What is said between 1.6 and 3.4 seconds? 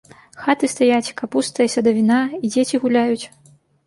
і садавіна, і дзеці гуляюць.